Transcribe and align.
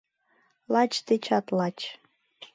—Лач 0.73 0.93
дечат 1.07 1.45
лач! 1.57 1.77